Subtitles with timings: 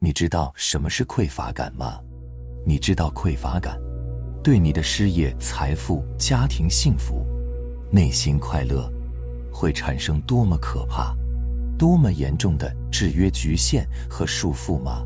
[0.00, 1.98] 你知道什么是匮乏感吗？
[2.64, 3.76] 你知道匮乏感
[4.44, 7.26] 对你的事业、财富、家庭幸福、
[7.90, 8.88] 内心快乐
[9.52, 11.16] 会产生多么可怕、
[11.76, 15.02] 多么严重的制约、局限和束缚吗？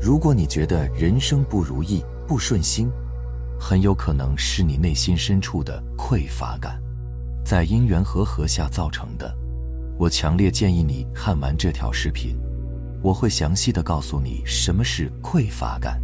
[0.00, 2.88] 如果你觉得人生不如意、不顺心，
[3.58, 6.80] 很有可能是你内心深处的匮乏感，
[7.44, 9.36] 在因缘和合下造成的。
[9.98, 12.38] 我强烈建议你看完这条视频，
[13.02, 16.00] 我会详细的告诉你什么是匮乏感，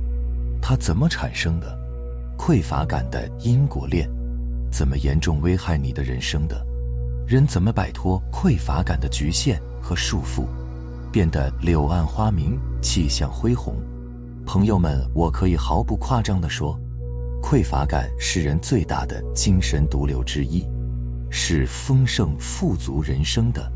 [0.62, 1.78] 它怎么产生的，
[2.38, 4.08] 匮乏感的因果链，
[4.70, 6.64] 怎么严重危害你的人生的，
[7.26, 10.46] 人怎么摆脱匮乏感的局限和束缚，
[11.12, 13.76] 变得柳暗花明、气象恢宏。
[14.46, 16.78] 朋友们，我可以毫不夸张地说。
[17.42, 20.66] 匮乏感是人最大的精神毒瘤之一，
[21.30, 23.70] 是丰盛富足人生的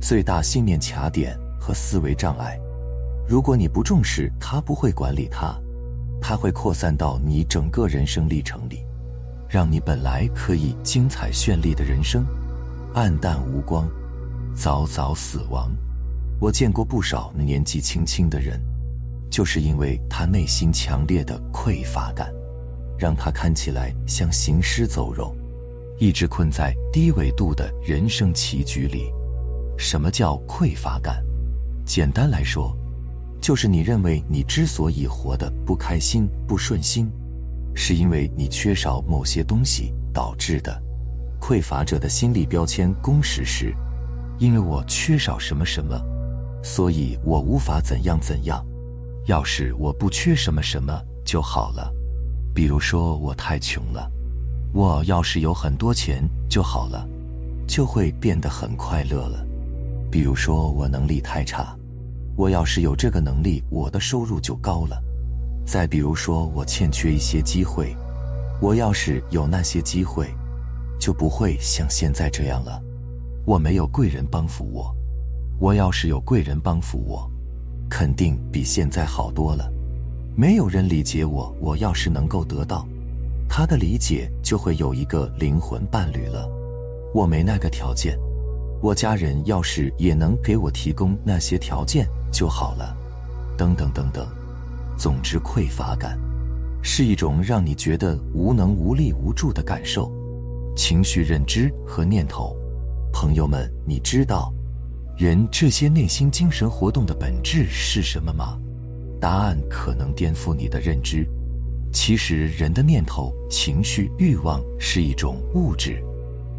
[0.00, 2.58] 最大信念卡点和思维障碍。
[3.26, 5.54] 如果你不重视它，不会管理它，
[6.20, 8.84] 它会扩散到你整个人生历程里，
[9.48, 12.24] 让你本来可以精彩绚丽的人生
[12.94, 13.88] 暗淡无光，
[14.54, 15.70] 早早死亡。
[16.40, 18.60] 我见过不少年纪轻轻的人，
[19.30, 22.32] 就是因为他内心强烈的匮乏感。
[22.96, 25.34] 让他看起来像行尸走肉，
[25.98, 29.12] 一直困在低纬度的人生棋局里。
[29.76, 31.24] 什么叫匮乏感？
[31.84, 32.74] 简单来说，
[33.44, 37.12] 就是你认为你之所以活得不开心、不顺心，
[37.74, 40.82] 是因为你缺少某些东西导致的。
[41.38, 43.74] 匮乏者的心理标签公式是：
[44.38, 45.94] 因为我缺少什么什么，
[46.62, 48.64] 所以我无法怎样怎样。
[49.26, 51.92] 要是我不缺什么什么就好了。
[52.54, 54.10] 比如说我太穷了，
[54.72, 57.06] 我要是有很多钱就好了，
[57.68, 59.46] 就会变得很快乐了。
[60.10, 61.76] 比如说我能力太差，
[62.36, 65.00] 我要是有这个能力，我的收入就高了。
[65.66, 67.96] 再比如说我欠缺一些机会，
[68.60, 70.28] 我要是有那些机会，
[70.98, 72.82] 就不会像现在这样了。
[73.46, 74.94] 我没有贵人帮扶我，
[75.58, 77.30] 我要是有贵人帮扶我，
[77.88, 79.70] 肯定比现在好多了。
[80.36, 82.86] 没有人理解我，我要是能够得到
[83.48, 86.48] 他的理解，就会有一个灵魂伴侣了。
[87.14, 88.18] 我没那个条件，
[88.82, 92.94] 我家人要是也能给我提供那些条件就好了。
[93.56, 94.26] 等等等等，
[94.98, 96.18] 总之，匮乏感
[96.82, 100.12] 是一种让你觉得无能、无力、无助的感受、
[100.76, 102.56] 情绪、认知和念头。
[103.12, 104.52] 朋友们，你知道
[105.16, 108.58] 人这些内心精神活动的本质是什么吗？
[109.20, 111.24] 答案可能颠覆你的认知。
[111.92, 116.02] 其实，人的念头、情绪、欲望是一种物质，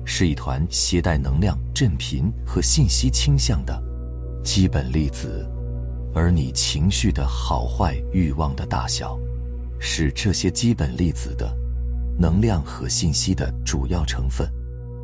[0.05, 3.83] 是一团携带能量、振频和信息倾向的
[4.45, 5.45] 基本粒子。
[6.15, 9.19] 而你情绪的好坏、欲望的大小，
[9.79, 11.53] 是这些基本粒子的
[12.17, 14.49] 能量和信息的主要成分。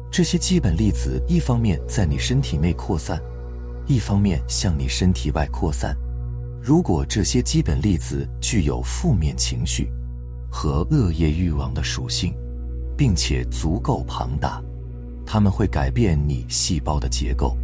[0.09, 3.21] 这些基本粒子一方面在你身体内扩散，
[3.87, 5.93] 一方面向你身体外扩散。
[6.61, 9.91] 如果这些基本粒子具有负面情绪
[10.49, 12.33] 和恶业欲望的属性，
[12.95, 14.63] 并且足够庞大，
[15.25, 17.57] 它们会改变你细胞的结构，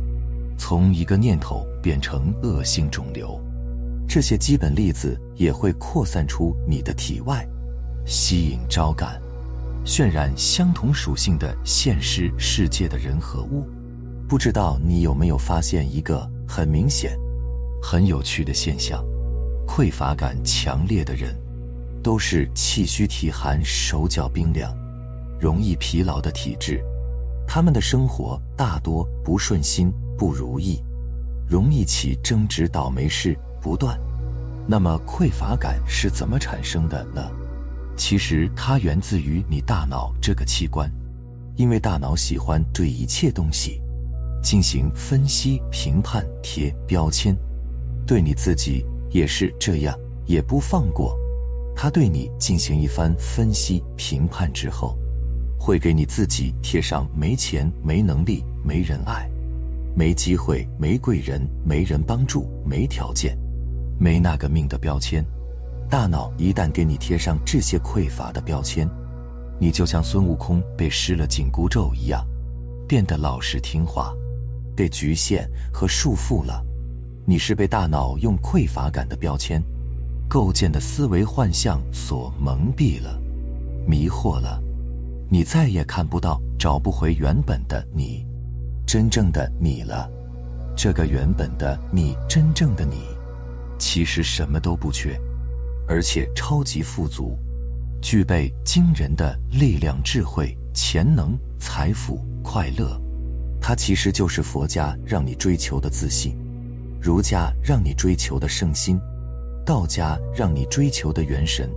[0.57, 3.40] 从一个念头变成恶性肿瘤。
[4.07, 7.47] 这些基本粒子也会扩散出你的体外，
[8.06, 9.22] 吸引、招感、
[9.85, 13.68] 渲染相同属性的现实世界的人和物。
[14.28, 17.18] 不知道你有没有发现一个很明显。
[17.79, 19.06] 很有趣的现象，
[19.68, 21.35] 匮乏感强烈的人，
[22.01, 24.75] 都是气虚体寒、手脚冰凉、
[25.39, 26.84] 容易疲劳的体质。
[27.47, 30.84] 他们的生活大多不顺心、不如意，
[31.50, 33.97] 容易起争执、倒霉事不断。
[34.68, 37.31] 那么，匮乏感是怎么产生的呢？
[37.96, 40.91] 其实，它源自于你大脑这个器官，
[41.56, 43.81] 因为大脑喜欢对一切东西
[44.44, 47.36] 进行分析、评判、贴标签。
[48.06, 51.18] 对你自己也是这样，也不放过。
[51.75, 54.98] 他对你进行一番分析评判之后，
[55.68, 59.30] 会给你自己贴上没钱、没能力、没人爱、
[59.94, 63.38] 没机会、没贵人、没人帮助、没条件、
[64.00, 65.25] 没那个命的标签。
[65.90, 68.90] 大脑一旦给你贴上这些匮乏的标签，
[69.60, 72.25] 你就像孙悟空被施了紧箍咒一样，
[72.88, 74.14] 变得老实听话，
[74.74, 76.64] 被局限和束缚了。
[77.25, 79.62] 你是被大脑用匮乏感的标签
[80.30, 83.19] 构建的思维幻象所蒙蔽了、
[83.86, 84.64] 迷惑了，
[85.29, 88.25] 你再也看不到、找不回原本的你，
[88.85, 90.09] 真正的你了。
[90.75, 93.03] 这个原本的你、真正的你，
[93.77, 95.19] 其实什么都不缺，
[95.88, 97.38] 而且超级富足，
[98.01, 102.97] 具备惊人的力量、智慧、潜能、财富、快乐。
[103.59, 106.38] 它其实就是佛家让你追求的自信，
[107.01, 108.97] 儒家让你追求的圣心，
[109.65, 111.69] 道家让你追求的元神，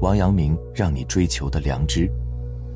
[0.00, 2.10] 王阳明让你追求的良知。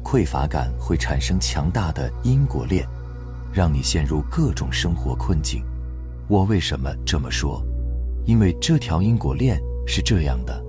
[0.03, 2.87] 匮乏感会产生强大的因果链，
[3.53, 5.65] 让你陷入各种生活困境。
[6.29, 7.63] 我为什么这么说？
[8.25, 10.63] 因为这条因果链是这样的：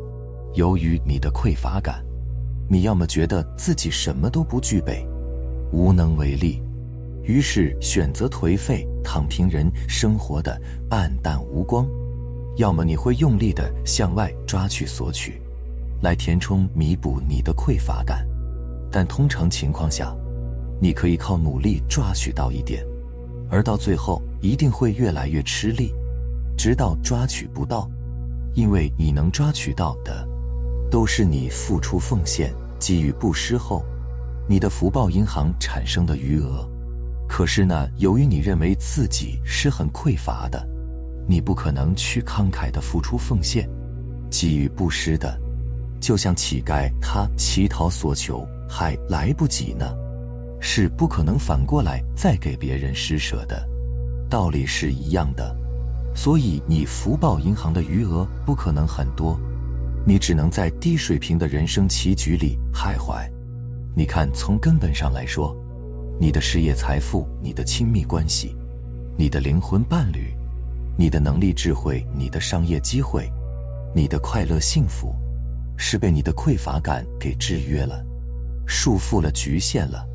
[0.56, 2.04] 由于你的匮乏感，
[2.68, 5.06] 你要么觉得自己什么都不具备，
[5.72, 6.62] 无能为力。
[7.24, 10.60] 于是选择颓废、躺平人生活的
[10.90, 11.88] 暗淡无光，
[12.58, 15.42] 要么你会用力的向外抓取索取，
[16.02, 18.28] 来填充弥补你的匮乏感。
[18.94, 20.16] 但通常情况下，
[20.80, 22.86] 你可以靠努力抓取到一点，
[23.50, 25.92] 而到最后一定会越来越吃力，
[26.56, 27.90] 直到抓取不到。
[28.54, 30.28] 因为你能抓取到的，
[30.92, 33.84] 都是你付出奉献、给予布施后，
[34.48, 36.70] 你的福报银行产生的余额。
[37.28, 40.64] 可是呢，由于你认为自己是很匮乏的，
[41.28, 43.68] 你不可能去慷慨的付出奉献、
[44.30, 45.36] 给予布施的，
[46.04, 49.96] 就像乞丐，他乞讨所求还来不及呢，
[50.60, 53.66] 是不可能反过来再给别人施舍的，
[54.30, 55.56] 道理是一样的。
[56.14, 59.40] 所以你福报银行的余额不可能很多，
[60.06, 63.26] 你只能在低水平的人生棋局里徘徊。
[63.96, 65.56] 你看，从根本上来说。
[66.20, 68.56] 你的事业财富、你的亲密关系、
[69.18, 70.32] 你的灵魂伴侣、
[70.98, 73.28] 你的能力智慧、你的商业机会、
[73.96, 75.16] 你的快乐幸福，
[75.78, 78.04] 是被你的匮乏感给制约了、
[78.66, 80.08] 束缚了、局限了。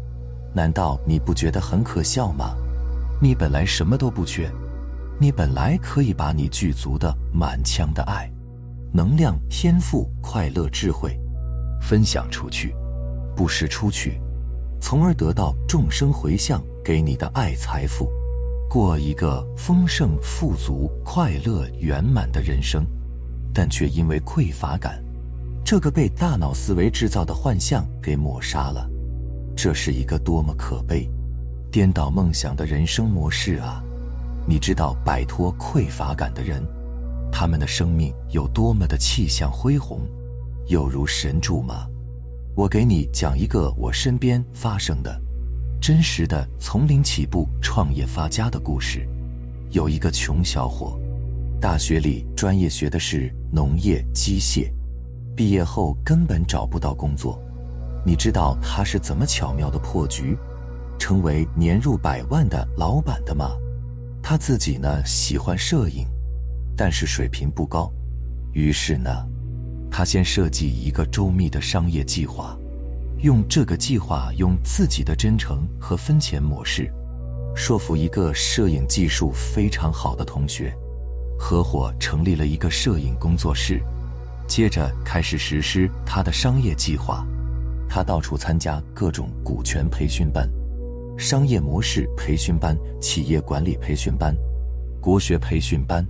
[0.55, 2.57] 难道你不觉得很可笑吗？
[3.21, 4.51] 你本来什么都不缺，
[5.21, 8.31] 你本来可以把你具足的满腔的爱、
[8.93, 11.19] 能量、天赋、快乐、智慧
[11.81, 12.75] 分享出去，
[13.37, 14.21] 布施出去。
[14.81, 18.09] 从而得到众生回向给你的爱财富，
[18.71, 22.87] 过一个丰盛、富足、快乐、圆满的人生，
[23.53, 25.03] 但却因为匮乏感，
[25.71, 28.89] 这个被大脑思维制造的幻象给抹杀了。
[29.55, 31.07] 这是一个多么可悲、
[31.71, 33.85] 颠倒梦想的人生模式啊！
[34.47, 36.67] 你知道摆脱匮乏感的人，
[37.31, 40.09] 他们的生命有多么的气象恢宏，
[40.69, 41.87] 有如神助吗？
[42.55, 45.21] 我给你讲一个我身边发生的
[45.83, 49.07] 真实的从零起步创业发家的故事。
[49.69, 50.99] 有一个穷小伙，
[51.61, 54.73] 大学里专业学的是农业机械，
[55.39, 57.41] 毕业后根本找不到工作。
[58.05, 60.37] 你知道他是怎么巧妙的破局，
[60.99, 63.53] 成为年入百万的老板的吗？
[64.21, 66.09] 他自己呢喜欢摄影，
[66.77, 67.89] 但是水平不高，
[68.53, 69.09] 于是呢。
[69.89, 72.59] 他先设计一个周密的商业计划，
[73.19, 76.93] 用这个计划用自己的真诚和分钱模式，
[77.55, 80.75] 说服一个摄影技术非常好的同学，
[81.39, 83.81] 合伙成立了一个摄影工作室，
[84.49, 87.25] 接着开始实施他的商业计划。
[87.89, 90.51] 他到处参加各种股权培训班、
[91.17, 94.35] 商业模式培训班、企业管理培训班、
[95.01, 96.05] 国学培训班。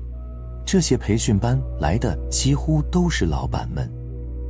[0.64, 3.90] 这些培训班来的几乎都是老板们，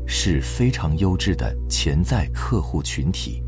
[0.06, 3.42] 是非常优质的潜在客户群体。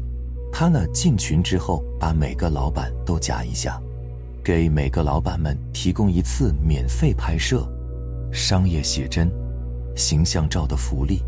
[0.52, 3.80] 他呢进群之后，把每个老板都加一下，
[4.44, 7.66] 给每个老板们提供一次免费拍摄
[8.30, 9.28] 商业写真、
[9.96, 11.22] 形象照的福利。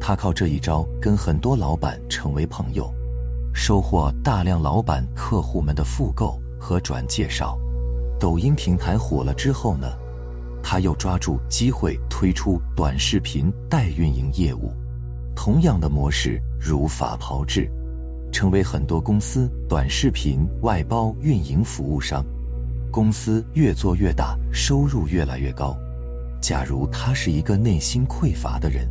[0.00, 2.92] 他靠这一招跟很多老板成为朋友，
[3.54, 7.58] 收获大量老板客户们的复购和转介绍。
[8.18, 9.86] 抖音平台火了之后呢？
[10.62, 14.72] 他又抓住机会推出短视频代运营业务，
[15.34, 17.68] 同样的模式如法炮制，
[18.32, 22.24] 成为很多公司短视频外包运营服务商。
[22.92, 25.76] 公司越做越大，收入越来越高。
[26.42, 28.88] 假如他是一个内心匮乏的人，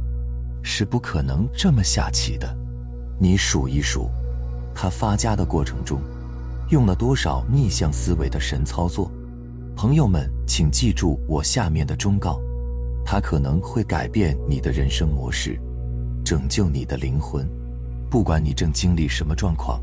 [0.64, 2.58] 是不可能这么下棋的。
[3.20, 4.10] 你数一数，
[4.74, 6.02] 他发家的过程中，
[6.70, 9.12] 用了多少逆向思维的神操作？
[9.76, 12.40] 朋友们，请记住我下面的忠告，
[13.06, 15.60] 他可能会改变你的人生模式，
[16.24, 17.46] 拯救你的灵魂。
[18.10, 19.82] 不管你正经历什么状况，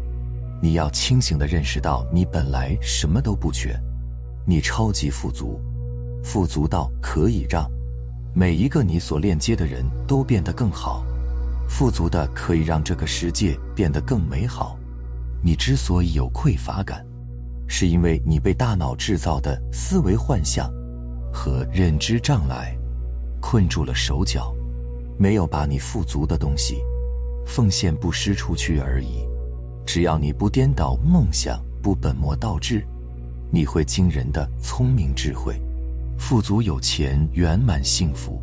[0.63, 3.79] 你要清醒地认识到，你本来什么都不缺，
[4.47, 5.61] 你超级富足，
[6.23, 7.71] 富足到可以让
[8.35, 11.05] 每一个你所链接的人都变得更好，
[11.69, 14.79] 富足的可以让这个世界变得更美好。
[15.43, 17.05] 你之所以有匮乏感。
[17.71, 20.73] 是因为你被大脑制造的思维幻象
[21.31, 22.75] 和认知障碍
[23.43, 24.55] 困住了手脚，
[25.19, 26.83] 没有把你富足的东西
[27.47, 29.23] 奉献布施出去而已。
[29.85, 32.83] 只要你不颠倒梦想，不本末倒置，
[33.53, 35.61] 你会惊人的聪明智慧，
[36.19, 38.43] 富足有钱，圆满幸福。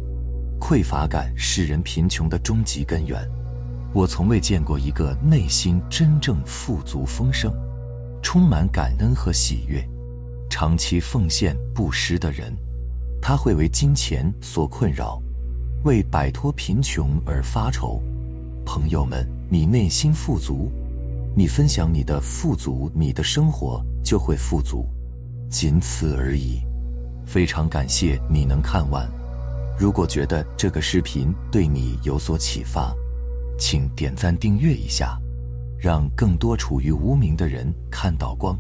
[0.60, 3.30] 匮乏感是人贫穷的终极根源。
[3.94, 7.54] 我从未见过一个内心真正富足丰盛、
[8.24, 9.88] 充满感恩和喜悦、
[10.50, 12.56] 长期奉献布施的人。
[13.22, 15.22] 他会为金钱所困扰，
[15.84, 18.02] 为摆脱贫穷而发愁。
[18.66, 20.72] 朋友们，你内心富足，
[21.36, 24.88] 你分享你的富足，你的生活就会富足，
[25.50, 26.65] 仅此而已。
[27.26, 29.10] 非常感谢你能看完。
[29.78, 32.94] 如果觉得这个视频对你有所启发，
[33.58, 35.20] 请点赞订阅一下，
[35.78, 38.58] 让更多处于无名的人看到光，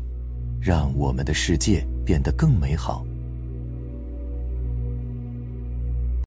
[0.59, 3.05] 让我们的世界变得更美好。